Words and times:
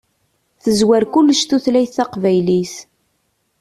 Tezwar 0.63 1.03
kullec 1.13 1.41
tutlayt 1.49 1.91
taqbaylit. 1.97 2.73